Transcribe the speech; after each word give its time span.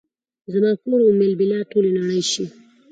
زما 0.53 0.71
کور 0.83 0.99
ام 1.07 1.19
البلاد، 1.27 1.65
ټولې 1.71 1.89
نړۍ 1.97 2.21
شي 2.31 2.45